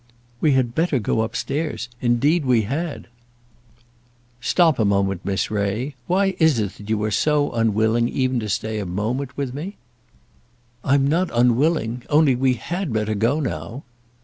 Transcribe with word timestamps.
"We 0.39 0.53
had 0.53 0.73
better 0.73 0.97
go 0.97 1.19
up 1.21 1.35
stairs. 1.35 1.87
Indeed 2.01 2.43
we 2.43 2.63
had." 2.63 3.05
"Stop 4.41 4.79
a 4.79 4.83
moment, 4.83 5.23
Miss 5.23 5.51
Ray. 5.51 5.93
Why 6.07 6.35
is 6.39 6.57
it 6.57 6.71
that 6.77 6.89
you 6.89 7.03
are 7.03 7.11
so 7.11 7.51
unwilling 7.51 8.09
even 8.09 8.39
to 8.39 8.49
stay 8.49 8.79
a 8.79 8.85
moment 8.87 9.37
with 9.37 9.53
me?" 9.53 9.77
"I'm 10.83 11.05
not 11.05 11.29
unwilling. 11.31 12.01
Only 12.09 12.33
we 12.33 12.55
had 12.55 12.91
better 12.91 13.13
go 13.13 13.39
now." 13.39 13.83